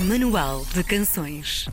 [0.00, 1.68] Manual de Canções.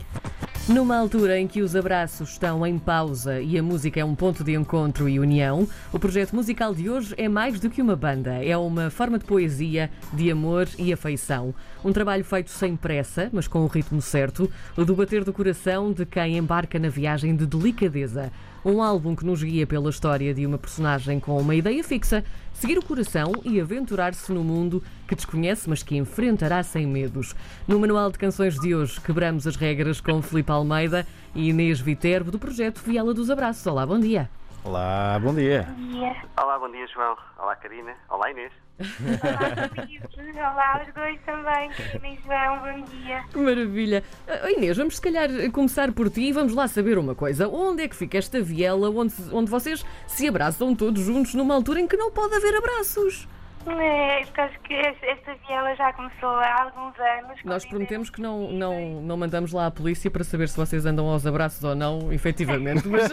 [0.68, 4.42] Numa altura em que os abraços estão em pausa e a música é um ponto
[4.42, 8.44] de encontro e união, o projeto musical de hoje é mais do que uma banda.
[8.44, 11.54] É uma forma de poesia, de amor e afeição.
[11.84, 15.92] Um trabalho feito sem pressa, mas com o ritmo certo, o do bater do coração
[15.92, 18.32] de quem embarca na viagem de delicadeza.
[18.68, 22.76] Um álbum que nos guia pela história de uma personagem com uma ideia fixa, seguir
[22.76, 27.32] o coração e aventurar-se no mundo que desconhece, mas que enfrentará sem medos.
[27.68, 32.32] No Manual de Canções de hoje, quebramos as regras com Filipe Almeida e Inês Viterbo
[32.32, 33.64] do projeto Viela dos Abraços.
[33.68, 34.28] Olá, bom dia.
[34.64, 35.62] Olá, bom dia.
[35.68, 36.16] Bom dia.
[36.36, 37.16] Olá, bom dia, João.
[37.38, 37.94] Olá, Karina.
[38.10, 38.65] Olá, Inês.
[40.36, 41.70] Olá, os dois também.
[41.70, 43.24] Karina João, bom dia.
[43.34, 44.04] Maravilha.
[44.28, 47.48] Ah, Inês, vamos se calhar começar por ti e vamos lá saber uma coisa.
[47.48, 51.80] Onde é que fica esta viela onde, onde vocês se abraçam todos juntos numa altura
[51.80, 53.26] em que não pode haver abraços?
[53.68, 57.44] É, acho que esta viela já começou há alguns anos.
[57.44, 61.06] Nós prometemos que não, não, não mandamos lá a polícia para saber se vocês andam
[61.08, 62.86] aos abraços ou não, efetivamente.
[62.86, 63.10] Mas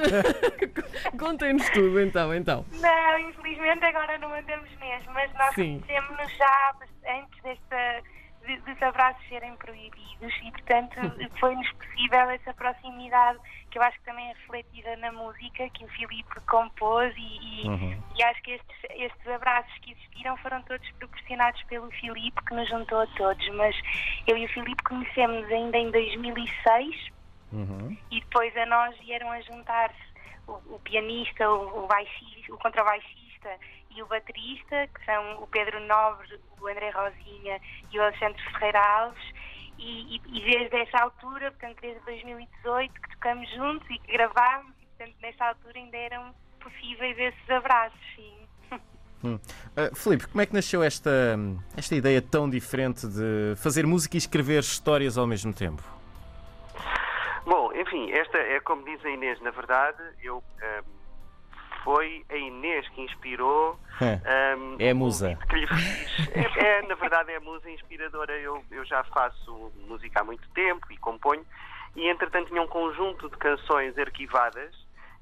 [1.17, 2.65] contem-nos tudo então, então.
[2.73, 6.73] Não, infelizmente agora não andamos mesmo, mas nós conhecemos-nos já
[7.09, 8.03] antes desta,
[8.45, 10.95] de- dos abraços serem proibidos e, portanto,
[11.39, 13.39] foi-nos possível essa proximidade
[13.71, 17.67] que eu acho que também é refletida na música que o Filipe compôs e, e-
[18.15, 22.69] e acho que estes, estes abraços que existiram foram todos proporcionados pelo Filipe que nos
[22.69, 23.75] juntou a todos, mas
[24.27, 27.11] eu e o Filipe conhecemos ainda em 2006
[28.11, 29.95] e depois a nós vieram a juntar-se
[30.47, 33.22] o, o pianista, o, o, baixista, o contrabaixista
[33.89, 37.59] e o baterista, que são o Pedro Nobre, o André Rosinha
[37.91, 39.23] e o Alexandre Ferreira Alves.
[39.77, 44.73] E, e- e desde essa altura, portanto, desde 2018, que tocamos juntos e que gravámos,
[44.81, 48.33] e portanto, nessa altura ainda eram possíveis esses abraços, sim.
[49.25, 49.35] Hum.
[49.35, 51.09] Uh, Filipe, como é que nasceu esta,
[51.77, 55.81] esta ideia tão diferente de fazer música e escrever histórias ao mesmo tempo?
[57.45, 60.83] Bom, enfim, esta é como diz a Inês, na verdade, eu ahm,
[61.83, 63.79] foi a Inês que inspirou.
[64.01, 65.37] ahm, É a o musa.
[65.49, 66.27] Que lhe fiz.
[66.35, 68.33] É, é, na verdade, é a musa inspiradora.
[68.39, 71.45] Eu, eu já faço música há muito tempo e componho,
[71.95, 74.73] e entretanto tinha um conjunto de canções arquivadas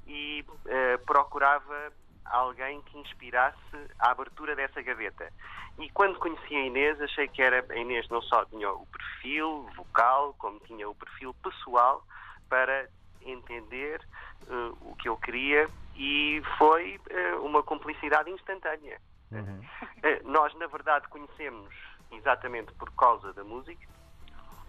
[0.06, 1.92] e eh, procurava
[2.24, 3.58] alguém que inspirasse
[3.98, 5.30] a abertura dessa gaveta.
[5.78, 9.68] E quando conheci a Inês, achei que era a Inês não só tinha o perfil
[9.76, 12.02] vocal, como tinha o perfil pessoal
[12.48, 12.88] para
[13.24, 14.00] entender
[14.48, 19.00] eh, o que eu queria e foi eh, uma cumplicidade instantânea.
[20.04, 21.72] Eh, nós, na verdade, conhecemos
[22.10, 23.86] exatamente por causa da música,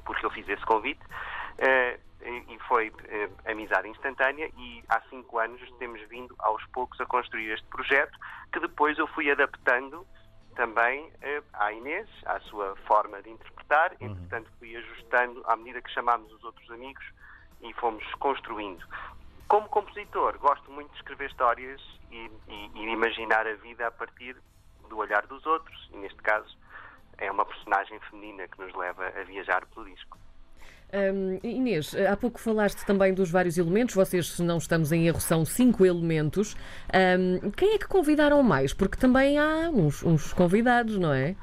[0.06, 1.02] porque eu fiz esse convite,
[1.58, 2.94] eh, e foi
[3.46, 8.16] amizade instantânea e há cinco anos temos vindo aos poucos a construir este projeto
[8.52, 10.06] que depois eu fui adaptando
[10.56, 11.12] também
[11.54, 16.44] à Inês, à sua forma de interpretar, entretanto fui ajustando à medida que chamámos os
[16.44, 17.04] outros amigos
[17.62, 18.86] e fomos construindo.
[19.48, 21.82] Como compositor, gosto muito de escrever histórias
[22.12, 24.36] e, e- e de imaginar a vida a partir
[24.90, 26.58] do olhar dos outros, e neste caso
[27.18, 30.18] é uma personagem feminina que nos leva a viajar pelo disco.
[30.96, 35.20] Hum, Inês, há pouco falaste também dos vários elementos, vocês, se não estamos em erro,
[35.20, 36.56] são cinco elementos.
[36.94, 38.74] Hum, quem é que convidaram mais?
[38.74, 41.36] Porque também há uns, uns convidados, não é?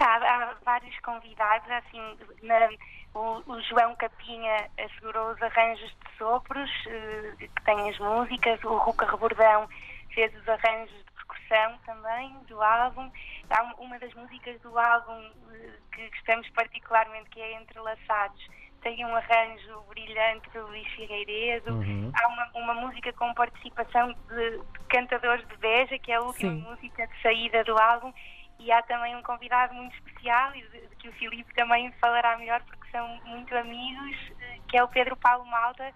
[0.00, 2.68] Há, há vários convidados, assim, na-
[3.14, 8.76] o, o João Capinha assegurou os arranjos de sopros, eh, que tem as músicas, o
[8.76, 9.68] Ruca Rebordão
[10.14, 13.10] fez os arranjos de percussão também do álbum.
[13.50, 18.46] Há um- uma das músicas do álbum eh, que gostamos particularmente, que é Entrelaçados,
[18.82, 21.80] tem um arranjo brilhante do Luís Figueiredo.
[22.14, 26.60] Há uma, uma música com participação de, cantadores de Beja, que é a última Sim.
[26.60, 28.12] música de saída do álbum.
[28.58, 30.62] E há também um convidado muito especial, e
[30.98, 35.16] que o Filipe também falará melhor, porque são muito amigos, eh, que é o Pedro
[35.16, 35.92] Paulo Malta,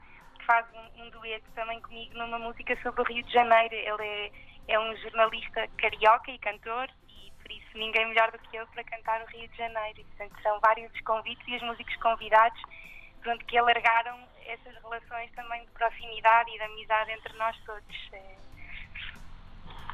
[0.51, 3.73] faz um, um dueto também comigo numa música sobre o Rio de Janeiro.
[3.73, 4.33] Ele é,
[4.75, 8.83] é um jornalista carioca e cantor, e por isso ninguém melhor do que ele para
[8.83, 10.01] cantar o Rio de Janeiro.
[10.01, 12.61] E, portanto, são vários os convites e os músicos convidados
[13.23, 18.09] pronto, que alargaram essas relações também de proximidade e de amizade entre nós todos.
[18.13, 18.37] Eh,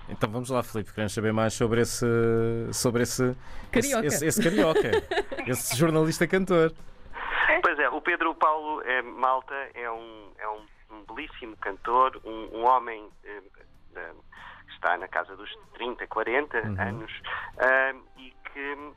[0.08, 2.06] Então vamos lá, Filipe, queremos saber mais sobre esse.
[2.72, 3.36] sobre esse.
[3.70, 4.06] Carioca.
[4.06, 4.90] Esse, esse, esse carioca.
[5.46, 6.72] esse jornalista cantor.
[7.62, 12.58] Pois é, o Pedro Paulo eh, Malta é um, é um, um belíssimo cantor, um,
[12.58, 13.42] um homem eh,
[13.96, 14.12] eh,
[14.66, 17.12] que está na casa dos 30, 40 anos
[17.58, 18.92] ah, e que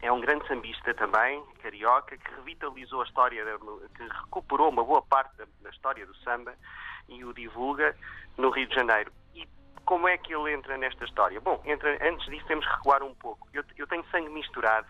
[0.00, 3.58] é um grande sambista também, carioca, que revitalizou a história, da-
[3.96, 6.54] que recuperou uma boa parte da, da história do samba
[7.08, 7.94] e o divulga
[8.36, 9.12] no Rio de Janeiro.
[9.34, 9.46] E
[9.84, 11.40] como é que ele entra nesta história?
[11.40, 13.48] Bom, entra, antes disso temos que recuar um pouco.
[13.52, 14.86] Eu, eu tenho sangue misturado.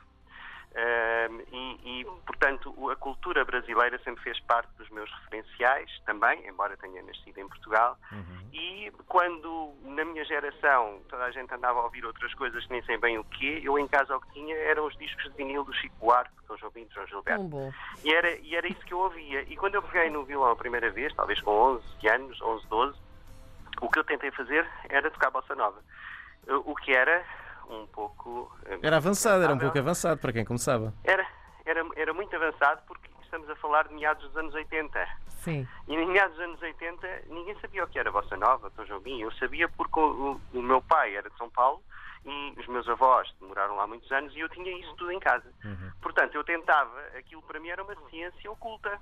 [1.50, 7.02] E, e, portanto, a cultura brasileira sempre fez parte dos meus referenciais também, embora tenha
[7.02, 7.96] nascido em Portugal.
[8.12, 8.48] Uhum.
[8.52, 12.82] E quando, na minha geração, toda a gente andava a ouvir outras coisas que nem
[12.82, 15.64] sei bem o quê, eu em casa o que tinha eram os discos de vinil
[15.64, 17.56] do Chico Buarque, do João Pinto, João Gilberto.
[17.56, 17.72] Um
[18.04, 19.42] e, era, e era isso que eu ouvia.
[19.42, 22.98] E quando eu peguei no violão a primeira vez, talvez com 11 anos, 11, 12,
[23.80, 25.78] o que eu tentei fazer era tocar bossa nova.
[26.64, 27.24] O que era
[27.68, 28.50] um pouco.
[28.82, 30.92] Era avançado, era um pouco avançado para quem começava.
[31.04, 31.26] Era,
[31.64, 35.08] era, era muito avançado porque estamos a falar de meados dos anos 80.
[35.28, 35.68] Sim.
[35.86, 39.20] E em meados dos anos 80 ninguém sabia o que era Bossa Nova, Tom Jobim.
[39.20, 41.82] Eu sabia porque o, o, meu pai era de São Paulo
[42.24, 45.50] e os meus avós demoraram lá muitos anos e eu tinha isso tudo em casa.
[45.64, 45.90] Uhum.
[46.00, 48.98] Portanto, eu tentava, aquilo para mim era uma ciência oculta.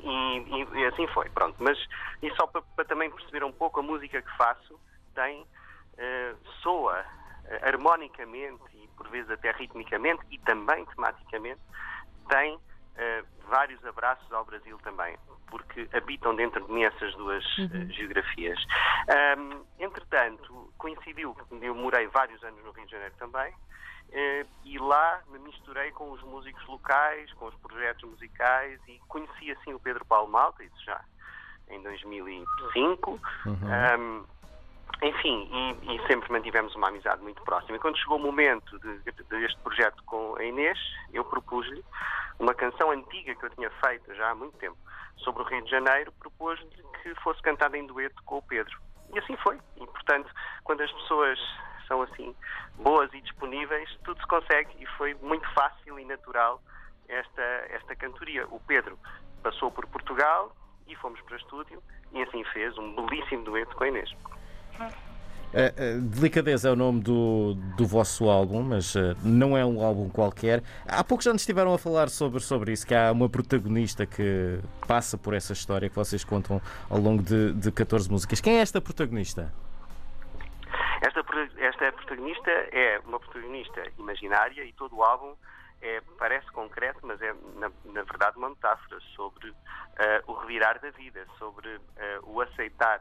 [0.00, 1.56] E, e, e assim foi, pronto.
[1.58, 1.78] Mas,
[2.22, 4.80] e só para, para, também perceber um pouco, a música que faço
[5.14, 7.04] tem, uh, soa
[7.62, 11.60] harmonicamente e por vezes até ritmicamente e também tematicamente,
[12.28, 15.16] tem uh, vários abraços ao Brasil também,
[15.46, 17.90] porque habitam dentro de mim essas duas uhum.
[17.90, 18.58] geografias.
[19.38, 23.54] Um, entretanto, coincidiu que eu morei vários anos no Rio de Janeiro também,
[24.08, 29.50] Uh, e lá me misturei com os músicos locais, com os projetos musicais e conheci
[29.50, 30.98] assim o Pedro Paulo Malta, isso já
[31.68, 33.20] em 2005.
[33.44, 33.54] Uhum.
[33.54, 34.24] Um,
[35.02, 37.76] enfim, e, e, sempre mantivemos uma amizade muito próxima.
[37.76, 40.78] E quando chegou o momento de, de, deste projeto com a Inês,
[41.12, 41.84] eu propus-lhe
[42.38, 44.76] uma canção antiga que eu tinha feito já há muito tempo
[45.18, 46.68] sobre o Rio de Janeiro, propus-lhe
[47.02, 48.76] que fosse cantada em dueto com o Pedro.
[49.14, 49.58] E assim foi.
[49.76, 50.30] E, portanto,
[50.64, 51.38] quando as pessoas
[51.86, 52.34] são assim
[52.76, 56.60] boas e disponíveis, tudo se consegue e foi muito fácil e natural
[57.08, 58.46] esta, esta cantoria.
[58.48, 58.98] O Pedro
[59.42, 60.54] passou por Portugal
[60.86, 61.82] e fomos para o estúdio
[62.12, 64.10] e assim fez um belíssimo dueto com a Inês.
[65.48, 70.10] Uh, Delicadeza é o nome do, do vosso álbum, mas uh, não é um álbum
[70.10, 70.62] qualquer.
[70.86, 75.16] Há poucos anos estiveram a falar sobre, sobre isso, que há uma protagonista que passa
[75.16, 76.60] por essa história que vocês contam
[76.90, 78.42] ao longo de, de 14 músicas.
[78.42, 79.50] Quem é esta protagonista?
[81.00, 81.20] Esta,
[81.56, 85.34] esta protagonista é uma protagonista imaginária e todo o álbum
[85.80, 89.54] é, parece concreto, mas é, na, na verdade, uma metáfora sobre
[90.26, 91.80] o revirar da vida, sobre
[92.22, 93.00] o aceitar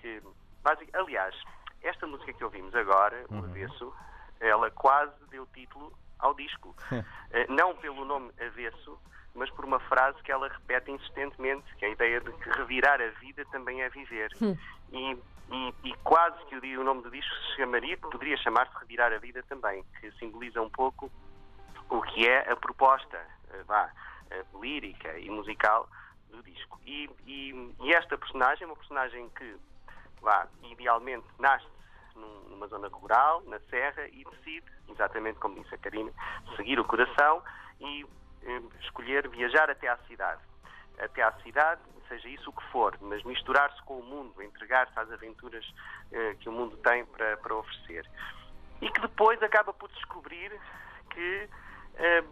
[0.00, 0.22] que.
[0.62, 1.34] Basic, aliás,
[1.82, 3.40] esta música que ouvimos agora, uhum.
[3.40, 3.94] o Avesso,
[4.40, 6.74] ela quase deu título ao disco.
[6.92, 7.04] uh,
[7.52, 8.98] não pelo nome Avesso,
[9.34, 13.00] mas por uma frase que ela repete insistentemente, que é a ideia de que revirar
[13.00, 14.30] a vida também é viver.
[14.40, 14.56] Hum.
[14.92, 15.18] E
[15.52, 19.18] e, e, quase que o, o nome do disco se chamaria, poderia chamar-se Revirar a
[19.18, 21.10] Vida também, que simboliza um pouco
[21.88, 23.18] o que é a proposta
[23.50, 23.90] eh, vá,
[24.30, 25.88] eh, lírica e musical
[26.30, 26.80] do disco.
[26.86, 29.56] E, e, e, esta personagem é uma personagem que,
[30.20, 31.66] vá, idealmente, nasce
[32.14, 36.12] numa zona rural, na serra, e decide, exatamente como disse a Karina,
[36.56, 37.42] seguir o coração
[37.80, 38.04] e
[38.42, 40.40] eh, escolher viajar até à cidade.
[40.98, 41.80] Até à cidade
[42.10, 45.64] seja isso o que for, mas misturar-se com o mundo, entregar-se às aventuras
[46.12, 48.04] eh, que o mundo tem para, para oferecer.
[48.82, 50.52] E que depois acaba por descobrir
[51.10, 51.48] que,
[51.96, 52.24] eh,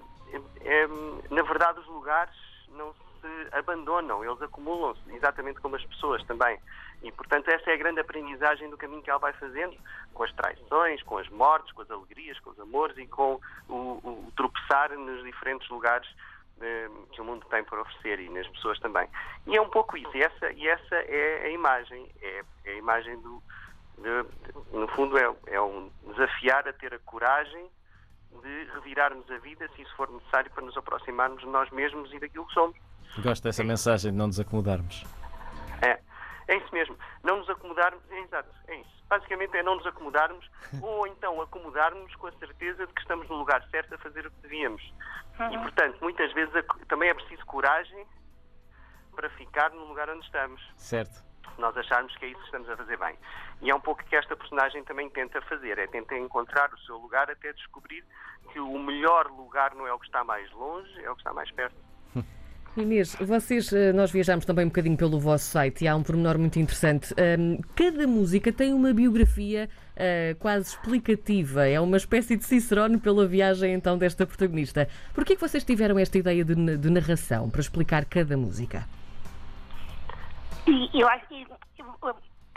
[0.63, 0.87] eh,
[1.31, 2.35] na verdade, os lugares
[2.71, 6.59] não se abandonam, eles acumulam-se, exatamente como as pessoas também.
[7.03, 9.77] E, portanto, essa é a grande aprendizagem do caminho que ela vai fazendo,
[10.13, 13.75] com as traições, com as mortes, com as alegrias, com os amores e com o,
[13.75, 16.09] o tropeçar nos diferentes lugares
[17.13, 19.09] que o mundo tem para oferecer e nas pessoas também.
[19.47, 20.17] E é um pouco isso.
[20.17, 22.09] E essa, e essa é a imagem.
[22.21, 23.43] É, é a imagem do.
[23.99, 27.69] De, no fundo, é, é um desafiar a ter a coragem
[28.43, 32.19] de revirarmos a vida, se isso for necessário, para nos aproximarmos de nós mesmos e
[32.19, 32.77] daquilo que somos.
[33.23, 33.65] Gosto dessa é.
[33.65, 35.05] mensagem de não nos acomodarmos.
[35.83, 35.99] É,
[36.49, 36.97] é isso mesmo.
[37.23, 38.99] Não nos acomodarmos, é exato, é isso.
[39.09, 40.49] Basicamente é não nos acomodarmos
[40.83, 44.31] ou então acomodarmos com a certeza de que estamos no lugar certo a fazer o
[44.31, 44.83] que devíamos.
[45.39, 45.53] Uhum.
[45.53, 46.53] E, portanto, muitas vezes
[46.89, 48.07] também é preciso coragem
[49.15, 50.63] para ficar no lugar onde estamos.
[50.77, 51.27] Certo.
[51.57, 53.19] Nós acharmos que é isso que estamos a fazer bem.
[53.61, 56.97] E é um pouco que esta personagem também tenta fazer, é tentar encontrar o seu
[56.97, 58.05] lugar até descobrir
[58.53, 61.33] que o melhor lugar não é o que está mais longe, é o que está
[61.33, 61.77] mais perto.
[62.81, 66.39] Inês, vocês, eh, nós viajamos também um bocadinho pelo vosso site e há um pormenor
[66.39, 67.15] muito interessante.
[67.75, 73.75] Cada música tem uma biografia uh, quase explicativa, é uma espécie de Cicerone pela viagem
[73.75, 74.89] então desta protagonista.
[75.13, 78.87] Por que é que vocês tiveram esta ideia de, de narração para explicar cada música?
[80.95, 81.47] Eu acho que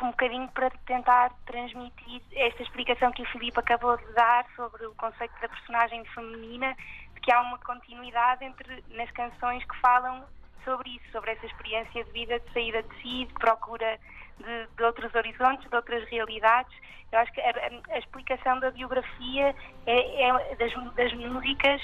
[0.03, 4.93] um bocadinho para tentar transmitir esta explicação que o Filipe acabou de dar sobre o
[4.95, 6.75] conceito da personagem feminina
[7.21, 10.25] que há uma continuidade entre nas canções que falam
[10.63, 13.99] sobre isso, sobre essa experiência de vida, de saída de si, de procura
[14.39, 16.73] de, de outros horizontes, de outras realidades.
[17.11, 17.53] Eu acho que a,
[17.89, 21.81] a, explicação da biografia é, é das, das, músicas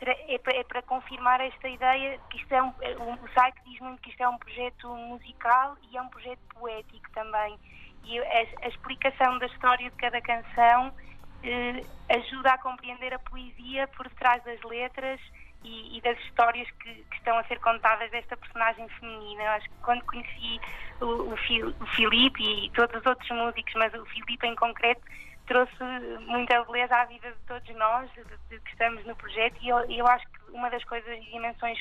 [0.00, 3.80] é para, é para confirmar esta ideia que isto é é um, o site diz
[3.80, 7.58] muito que isto é um projeto musical e é um projeto poético também.
[8.04, 10.92] E a, a explicação da história de cada canção
[11.42, 15.20] eh, ajuda a compreender a poesia por trás das letras
[15.64, 19.42] e, e das histórias que, que, estão a ser contadas desta personagem feminina.
[19.42, 20.60] Eu acho que quando conheci
[21.00, 25.02] o, o, o Filipe e todos os outros músicos, mas o Filipe em concreto,
[25.46, 25.72] trouxe
[26.26, 29.78] muita beleza à vida de todos nós de, de, que estamos no projeto e eu,
[29.90, 31.78] eu acho que uma das coisas e dimensões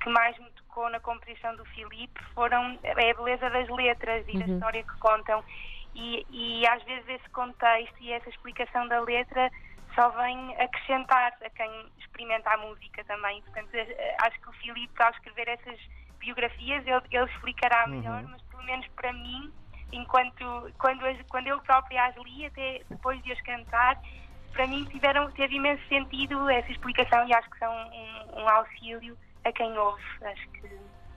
[0.00, 4.32] que mais me tocou na composição do Filipe foram é a beleza das letras e
[4.32, 4.38] uhum.
[4.38, 5.44] da história que contam
[5.94, 9.50] e, e às vezes esse contexto e essa explicação da letra
[9.94, 13.42] só vem acrescentar a quem experimenta a música também.
[13.42, 15.80] Portanto, eh, acho que o Filipe, ao escrever essas
[16.18, 18.30] biografias, ele, ele explicará melhor, uhum.
[18.30, 19.52] mas pelo menos para mim
[19.92, 24.00] enquanto quando, quando eu própria as li, até depois de as cantar,
[24.52, 29.16] para mim tiveram, teve imenso sentido essa explicação e acho que são um, um auxílio
[29.44, 30.02] a quem ouve.
[30.22, 30.68] Acho que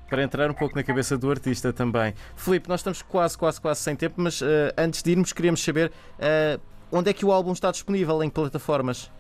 [0.09, 2.13] para entrar um pouco na cabeça do artista também.
[2.35, 4.45] Filipe, nós estamos quase, quase, quase sem tempo, mas uh,
[4.77, 9.11] antes de irmos, queríamos saber uh, onde é que o álbum está disponível, em plataformas?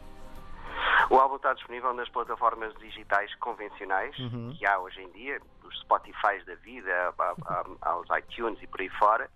[1.09, 4.55] O álbum está disponível nas plataformas digitais convencionais uhum.
[4.57, 7.13] que há hoje em dia, os Spotify da vida,
[7.81, 9.29] aos iTunes e por aí fora.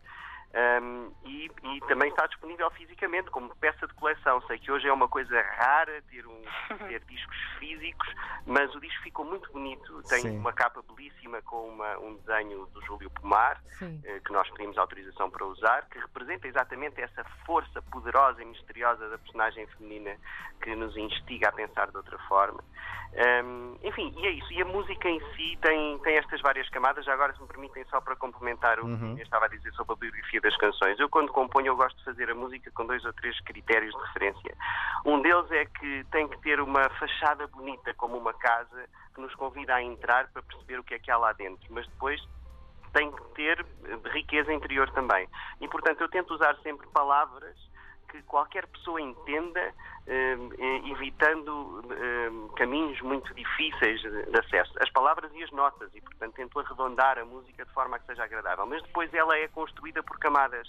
[0.53, 4.41] Um, e, e, também está disponível fisicamente como peça de coleção.
[4.47, 6.41] Sei que hoje é uma coisa rara ter, um,
[6.87, 8.07] ter discos físicos,
[8.45, 10.01] mas o disco ficou muito bonito.
[10.03, 10.37] Tem Sim.
[10.37, 15.29] uma capa belíssima com uma, um desenho do Júlio Pomar, eh, que nós pedimos autorização
[15.29, 20.15] para usar, que representa exatamente essa força poderosa e misteriosa da personagem feminina
[20.61, 22.63] que nos instiga a pensar de outra forma.
[23.17, 24.51] Um, enfim, e é isso.
[24.53, 27.05] E a música em si tem, tem estas várias camadas.
[27.05, 29.15] Já agora, se me permitem, só para complementar o uhum.
[29.15, 30.99] que eu estava a dizer sobre a biografia das canções.
[30.99, 34.01] Eu, quando componho, eu gosto de fazer a música com dois ou três critérios de
[34.07, 34.55] referência.
[35.05, 39.33] Um deles é que tem que ter uma fachada bonita, como uma casa, que nos
[39.35, 41.65] convida a entrar para perceber o que é que há lá dentro.
[41.69, 42.21] Mas depois
[42.93, 43.65] tem que ter
[44.13, 45.27] riqueza interior também.
[45.61, 47.55] E, portanto, eu tento usar sempre palavras
[48.09, 49.73] que qualquer pessoa entenda,
[50.07, 50.37] eh,
[50.85, 54.73] evitando eh, caminhos muito difíceis de acesso.
[54.81, 58.05] As palavras e as notas, e portanto tento arredondar a música de forma a que
[58.05, 58.65] seja agradável.
[58.65, 60.67] Mas depois ela é construída por camadas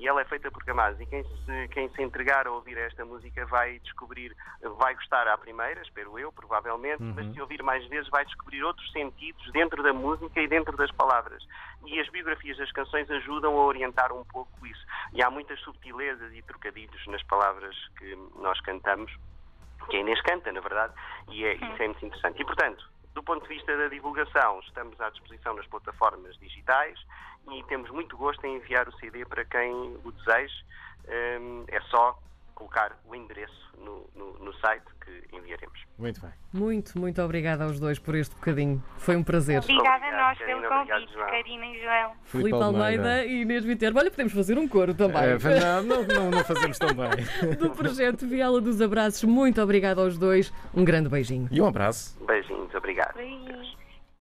[0.00, 0.98] e ela é feita por camadas.
[0.98, 4.34] E quem se, quem se entregar a ouvir esta música vai descobrir,
[4.78, 7.12] vai gostar à primeira, espero eu, provavelmente, uhum.
[7.14, 10.90] mas se ouvir mais vezes vai descobrir outros sentidos dentro da música e dentro das
[10.92, 11.46] palavras.
[11.84, 14.80] E as biografias das canções ajudam a orientar um pouco isso.
[15.12, 19.14] E há muitas subtilezas e trocadilhos nas palavras que nós cantamos,
[19.90, 20.94] que a Inês canta, na verdade,
[21.28, 22.40] e é, isso é muito interessante.
[22.40, 26.98] E, portanto, do ponto de vista da divulgação, estamos à disposição nas plataformas digitais
[27.50, 29.72] e temos muito gosto em enviar o CD para quem
[30.04, 30.64] o deseje.
[31.08, 32.18] Hum, é só
[32.60, 35.80] colocar o endereço no, no, no, site que enviaremos.
[35.98, 36.30] Muito bem.
[36.52, 38.82] Muito, muito obrigada aos dois por este bocadinho.
[38.98, 39.62] Foi um prazer.
[39.62, 42.12] Obrigada a nós pelo convite, Karina e João.
[42.24, 43.98] Filipe Almeida e Inês Viterbo.
[43.98, 45.22] Olha, podemos fazer um coro também.
[45.22, 47.56] É, não, não, não, não fazemos tão bem.
[47.56, 50.52] Do projeto Viela dos Abraços, muito obrigada aos dois.
[50.74, 51.48] Um grande beijinho.
[51.50, 52.22] E um abraço.
[52.26, 53.14] Beijinhos, obrigado.
[53.14, 53.79] Beijinhos.